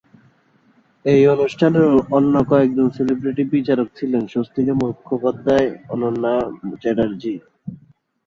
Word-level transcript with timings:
এই 1.05 1.21
অনুষ্ঠানের 1.27 1.85
অন্য 2.17 2.33
কয়েকজন 2.49 2.87
সেলিব্রিটি 2.89 3.43
বিচারক 3.53 3.87
ছিলেন 3.95 4.23
স্বস্তিকা 4.27 4.73
মুখোপাধ্যায়, 4.79 5.67
অনন্যা 5.89 6.33
চ্যাটার্জী। 6.81 7.33